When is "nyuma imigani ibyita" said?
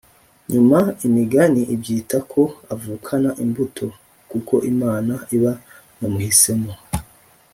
0.51-2.17